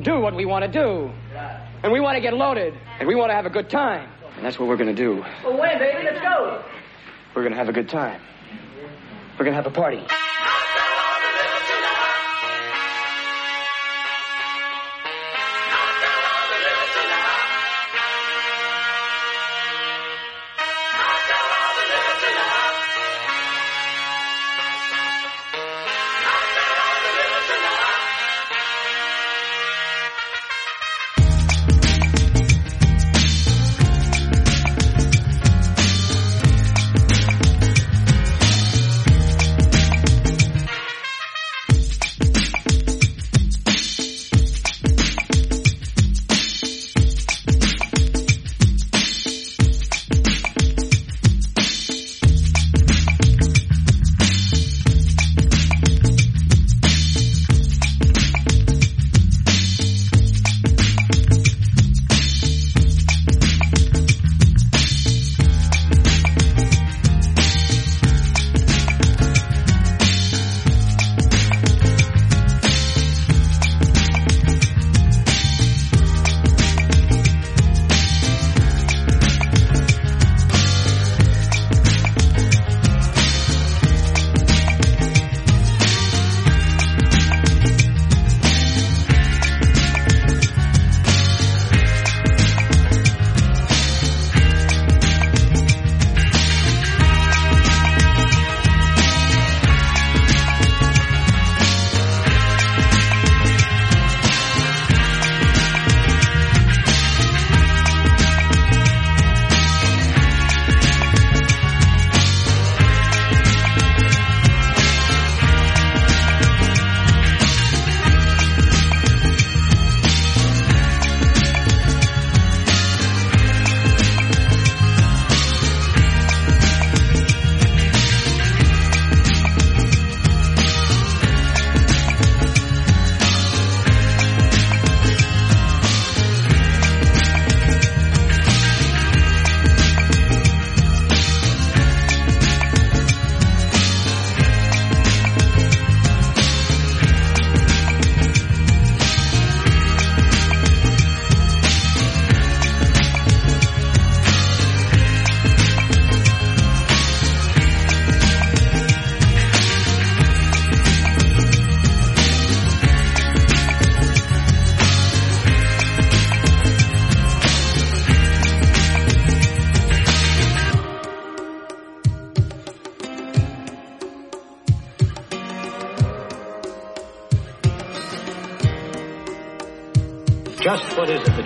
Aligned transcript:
to, 0.00 0.10
to 0.10 0.16
do 0.16 0.20
what 0.20 0.34
we 0.34 0.44
want 0.44 0.64
to 0.64 0.70
do. 0.70 1.10
And 1.82 1.92
we 1.92 2.00
want 2.00 2.16
to 2.16 2.20
get 2.20 2.34
loaded. 2.34 2.74
And 2.98 3.08
we 3.08 3.14
want 3.14 3.30
to 3.30 3.34
have 3.34 3.46
a 3.46 3.50
good 3.50 3.70
time. 3.70 4.08
And 4.36 4.44
that's 4.44 4.58
what 4.58 4.68
we're 4.68 4.76
going 4.76 4.94
to 4.94 5.02
do. 5.02 5.24
Well, 5.44 5.58
when, 5.58 5.78
baby? 5.78 6.04
Let's 6.04 6.20
go. 6.20 6.62
We're 7.34 7.42
going 7.42 7.52
to 7.52 7.58
have 7.58 7.68
a 7.68 7.72
good 7.72 7.88
time. 7.88 8.20
We're 9.38 9.44
going 9.44 9.56
to 9.56 9.62
have 9.62 9.66
a 9.66 9.70
party. 9.70 10.02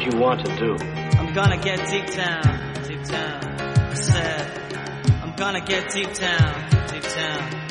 You 0.04 0.18
want 0.18 0.44
to 0.44 0.56
do? 0.56 0.76
I'm 1.18 1.32
gonna 1.32 1.56
get 1.56 1.88
deep 1.88 2.06
down, 2.14 2.74
deep 2.86 3.04
down. 3.04 3.44
I 3.60 3.94
said, 3.94 4.76
I'm 5.22 5.34
gonna 5.34 5.64
get 5.64 5.90
deep 5.90 6.12
down, 6.14 6.88
deep 6.88 7.02
down. 7.02 7.63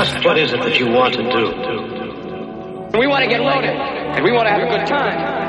Just 0.00 0.24
what 0.24 0.38
is 0.38 0.50
it 0.54 0.60
that 0.60 0.78
you 0.78 0.88
want 0.88 1.12
to 1.12 1.22
do? 1.22 2.98
We 2.98 3.06
want 3.06 3.22
to 3.22 3.28
get 3.28 3.42
loaded, 3.42 3.68
and 3.68 4.24
we 4.24 4.32
want 4.32 4.48
to 4.48 4.50
have 4.50 4.62
a 4.62 4.78
good 4.78 4.86
time. 4.86 5.39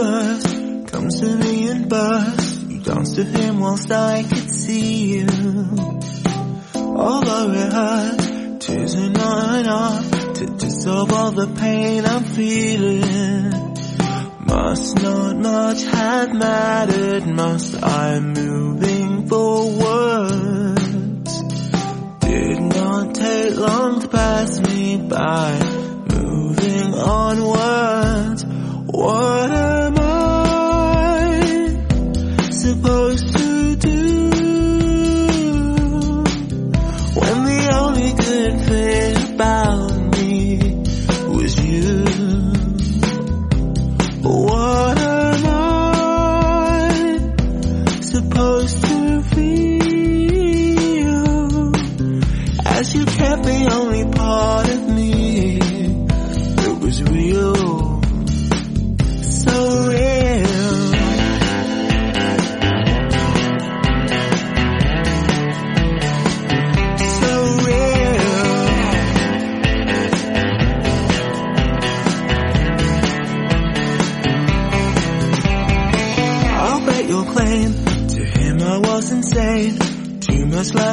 birth 0.00 0.90
comes 0.90 1.20
to 1.20 1.36
me 1.36 1.68
and 1.68 1.86
bursts. 1.88 2.62
You 2.62 2.80
danced 2.80 3.18
with 3.18 3.36
him 3.36 3.60
whilst 3.60 3.92
I 3.92 4.22
could 4.22 4.50
see 4.50 5.18
you. 5.18 5.26
Although 6.74 7.52
it 7.52 7.72
hurt, 7.72 8.60
tears 8.60 8.94
are 8.94 9.10
not 9.10 9.60
enough 9.60 10.34
to 10.38 10.46
dissolve 10.46 11.12
all 11.12 11.32
the 11.32 11.48
pain 11.48 12.06
I'm 12.06 12.24
feeling. 12.24 13.50
Must 14.46 15.02
not 15.02 15.36
much 15.36 15.82
have 15.84 16.32
mattered, 16.32 17.26
must 17.26 17.82
I'm 17.82 18.32
moving 18.32 19.28
forwards. 19.28 20.72
Did 22.20 22.60
not 22.60 23.14
take 23.14 23.56
long 23.56 24.00
to 24.00 24.08
pass 24.08 24.60
me 24.62 24.96
by, 24.96 25.60
moving 26.14 26.94
onwards. 26.94 28.44
What 28.92 29.59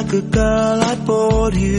like 0.08 0.24
a 0.24 0.26
girl 0.26 0.82
I 0.82 0.94
bought 0.94 1.54
you. 1.54 1.76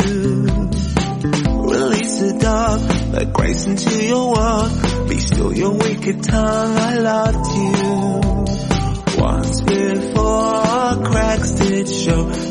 Release 1.66 2.20
the 2.20 2.38
dark, 2.40 2.82
let 3.14 3.34
grace 3.34 3.66
into 3.66 4.06
your 4.06 4.34
world. 4.34 5.10
Be 5.10 5.18
still 5.18 5.54
your 5.54 5.74
wicked 5.74 6.24
tongue, 6.24 6.78
I 6.78 6.96
loved 7.00 7.48
you. 7.58 9.22
Once 9.22 9.62
before, 9.62 11.06
cracks 11.06 11.52
did 11.54 11.90
show 11.90 12.49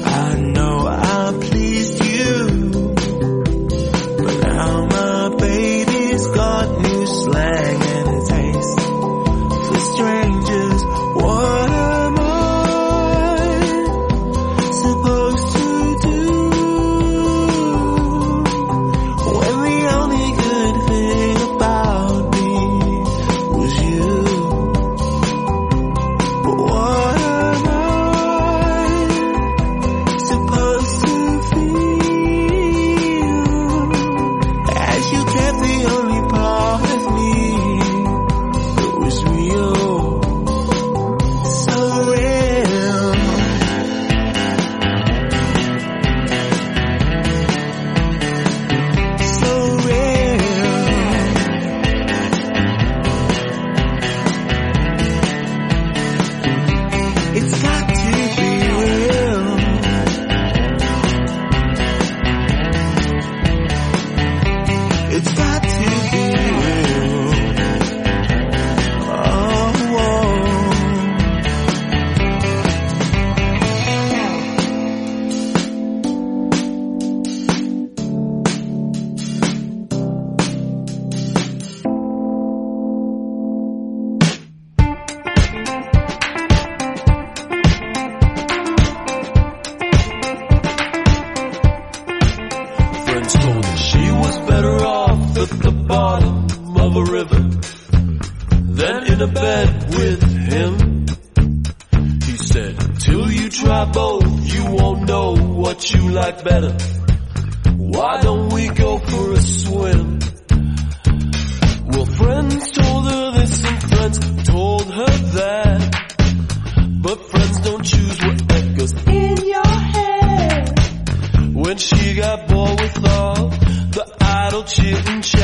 got 122.19 122.49
bored 122.49 122.81
with 122.81 123.05
all 123.09 123.49
the 123.49 124.17
idle 124.21 124.65
chit 124.65 125.09
and 125.09 125.23
chat. 125.23 125.38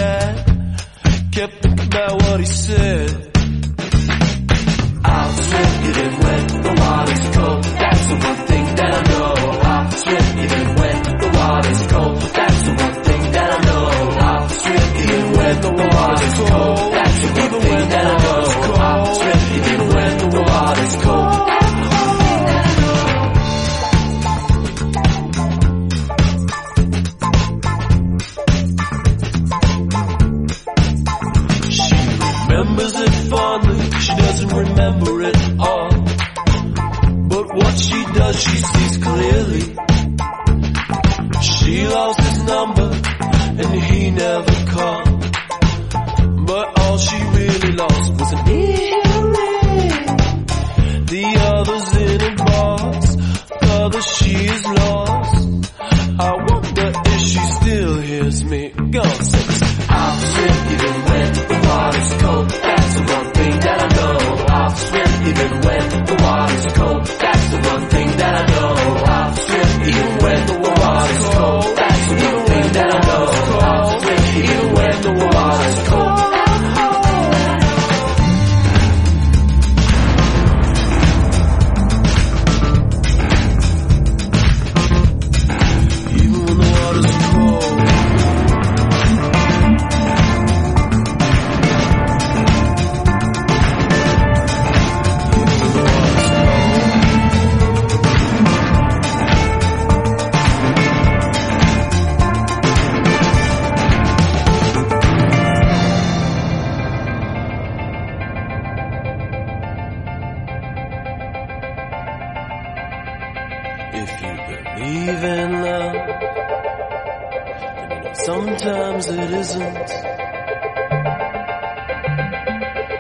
Sometimes 118.25 119.06
it 119.08 119.30
isn't. 119.32 119.89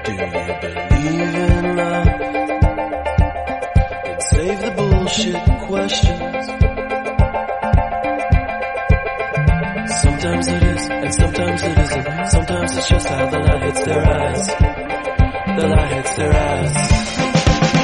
Do 0.04 0.12
you 0.12 0.28
believe 0.60 1.34
in 1.34 1.76
love? 1.76 2.06
Then 4.04 4.20
save 4.20 4.60
the 4.60 4.70
bullshit 4.76 5.42
questions. 5.66 6.46
Sometimes 10.02 10.48
it 10.48 10.62
is, 10.62 10.88
and 10.90 11.14
sometimes 11.14 11.62
it 11.62 11.78
isn't. 11.78 12.26
Sometimes 12.26 12.76
it's 12.76 12.88
just 12.90 13.08
how 13.08 13.30
the 13.30 13.38
light 13.38 13.62
hits 13.62 13.80
their 13.80 14.04
eyes. 14.06 14.46
The 14.46 15.66
light 15.68 15.92
hits 15.94 16.16
their 16.16 16.34
eyes. 16.34 16.74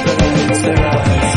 The 0.05 0.12
light 0.20 0.37
hits 0.46 0.61
their 0.61 0.87
eyes. 0.87 1.30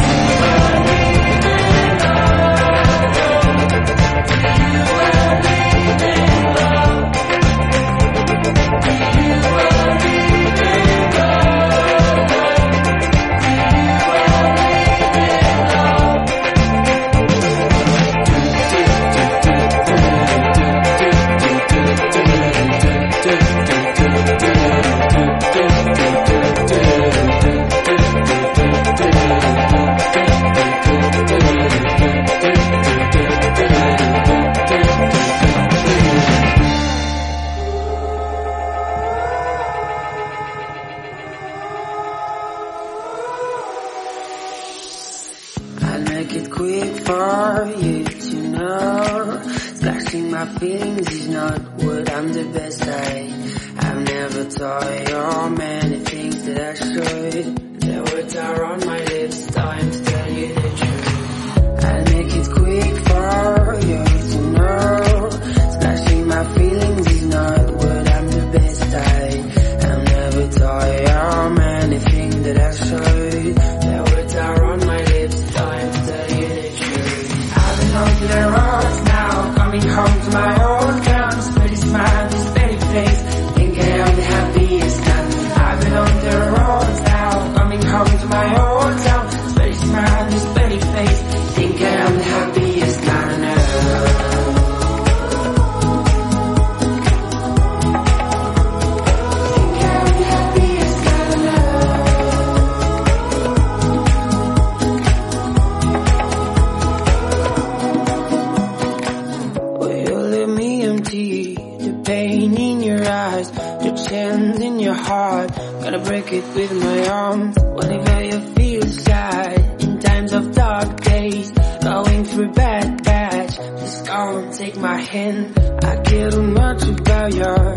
ya 127.43 127.72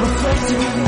Thank 0.00 0.87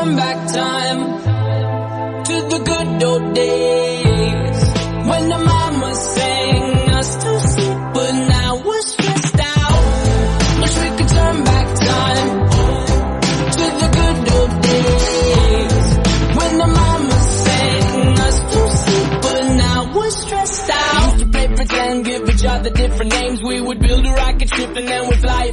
turn 0.00 0.16
back 0.16 0.46
time 0.48 1.00
to 2.24 2.34
the 2.52 2.58
good 2.64 3.02
old 3.04 3.34
days 3.34 4.58
when 5.08 5.28
the 5.28 5.38
mama 5.38 5.94
sang 5.94 6.90
us 6.90 7.16
to 7.22 7.40
sleep, 7.40 7.78
but 7.94 8.12
now 8.12 8.62
we're 8.64 8.80
stressed 8.80 9.40
out. 9.40 9.82
Wish 10.60 10.76
we 10.82 10.88
could 10.96 11.08
turn 11.08 11.44
back 11.44 11.66
time 11.90 12.28
to 13.58 13.64
the 13.80 13.88
good 13.98 14.32
old 14.36 14.62
days 14.62 15.86
when 16.38 16.52
the 16.62 16.66
mama 16.80 17.18
sang 17.44 18.18
us 18.26 18.38
to 18.52 18.60
sleep, 18.82 19.22
but 19.22 19.42
now 19.64 19.94
we're 19.94 20.10
stressed 20.10 20.70
out. 20.70 21.12
Used 21.12 21.18
to 21.18 21.26
play 21.26 21.48
pretend, 21.48 22.04
give 22.06 22.28
each 22.30 22.44
other 22.44 22.70
different 22.70 23.12
names. 23.20 23.42
We 23.42 23.60
would 23.60 23.80
build 23.80 24.06
a 24.06 24.12
rocket 24.12 24.48
ship 24.48 24.76
and 24.76 24.88
then 24.88 25.08
we'd 25.08 25.20
fly 25.20 25.52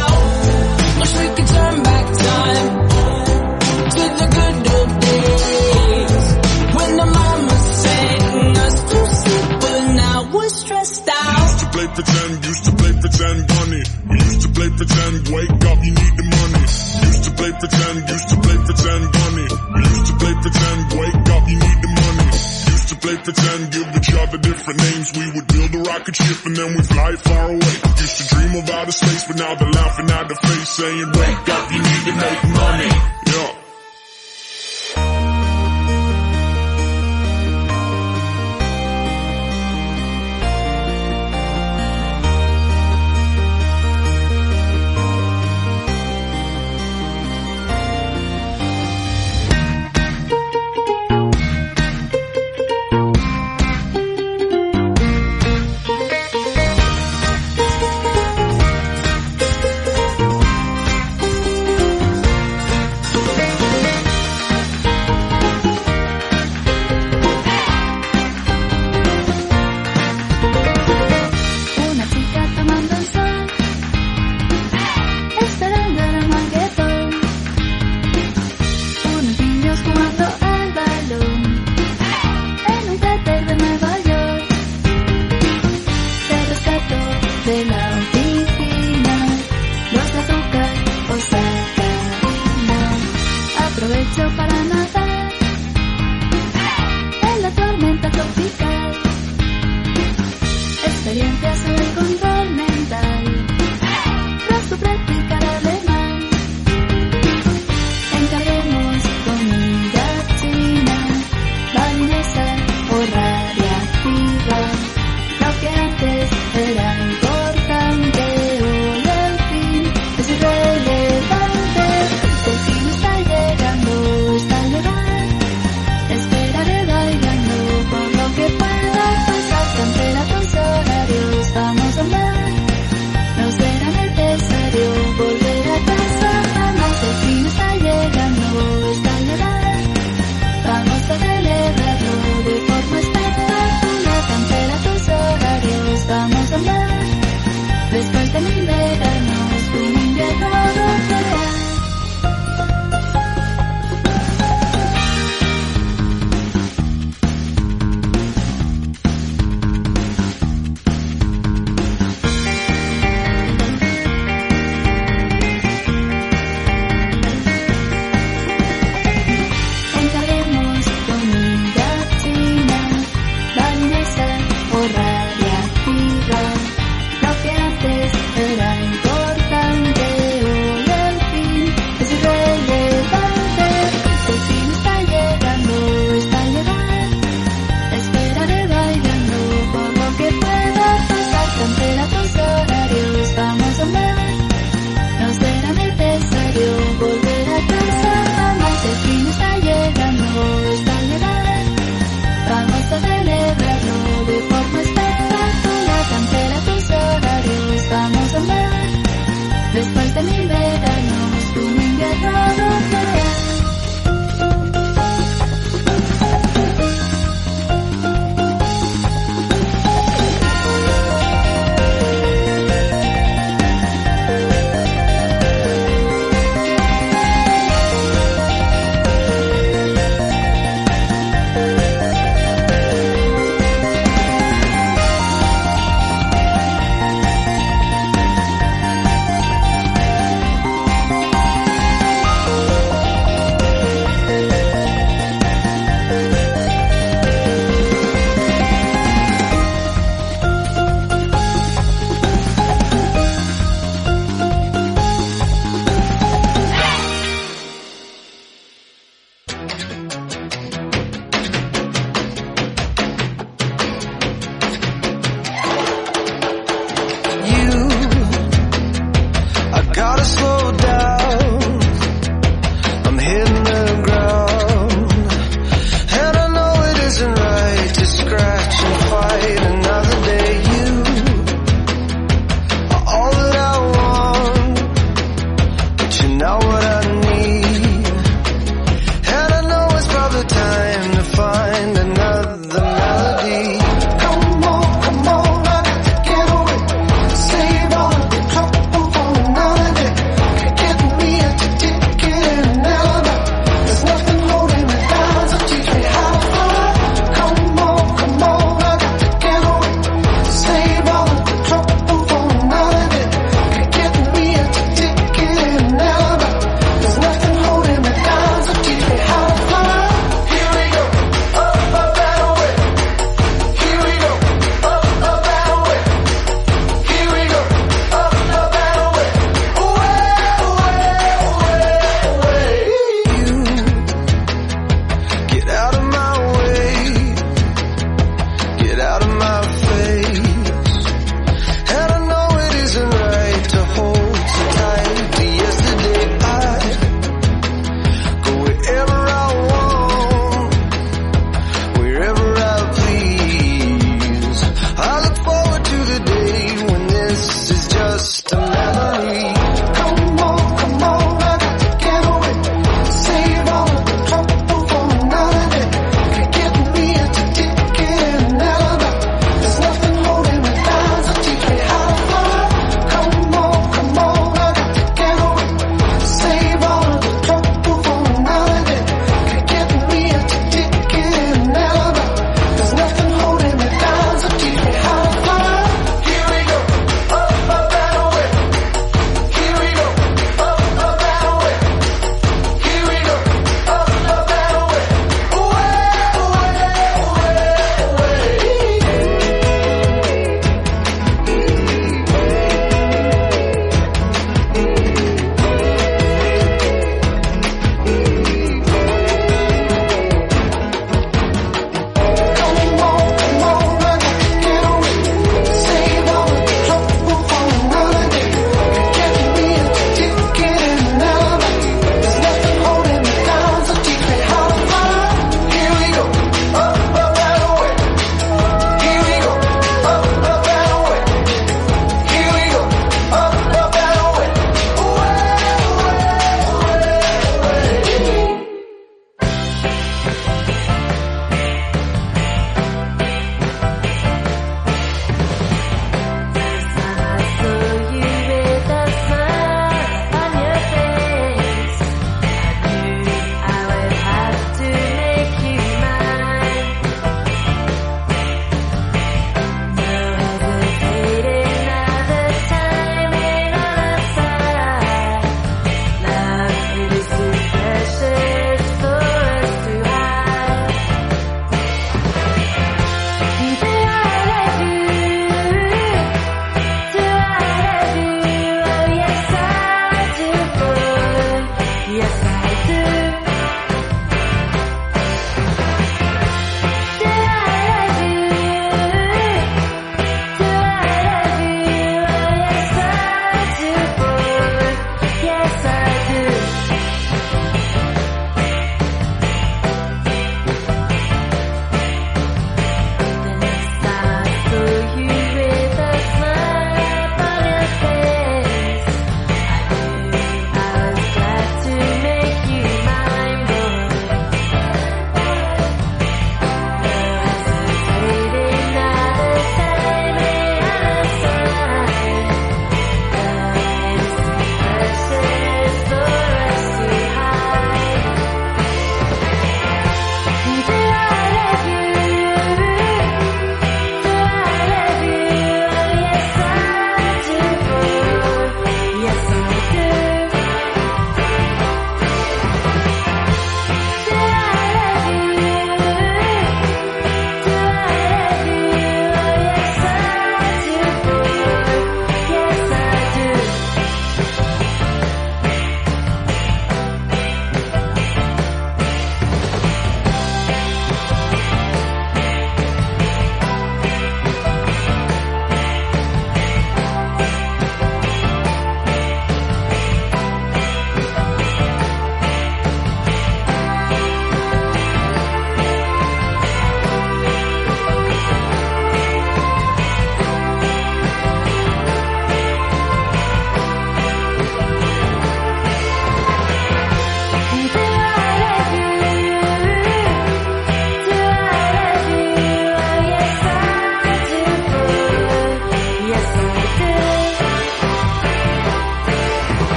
To 23.21 23.31
play 23.33 23.43
pretend, 23.43 23.71
give 23.71 23.95
each 23.95 24.13
other 24.15 24.37
different 24.39 24.79
names. 24.79 25.13
We 25.13 25.31
would 25.31 25.47
build 25.47 25.75
a 25.75 25.89
rocket 25.89 26.15
ship 26.15 26.43
and 26.43 26.55
then 26.55 26.73
we'd 26.73 26.87
fly 26.87 27.15
far 27.17 27.49
away. 27.49 27.73
Used 28.01 28.17
to 28.17 28.35
dream 28.35 28.55
of 28.55 28.69
outer 28.69 28.91
space, 28.91 29.25
but 29.27 29.37
now 29.37 29.53
they're 29.53 29.69
laughing 29.69 30.09
at 30.09 30.27
the 30.27 30.35
face, 30.35 30.69
saying, 30.69 31.11
wake 31.13 31.49
up, 31.49 31.71
you 31.71 31.77
need 31.83 32.05
to 32.05 32.15
make 32.17 32.43
money. 32.49 33.20